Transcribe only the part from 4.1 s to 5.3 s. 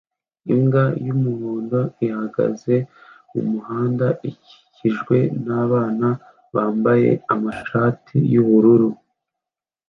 ukikijwe